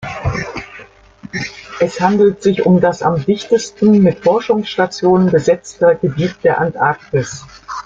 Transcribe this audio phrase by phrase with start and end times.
[1.79, 7.45] Es handelt sich um das am dichtesten mit Forschungsstationen besetzte Gebiet der Antarktis.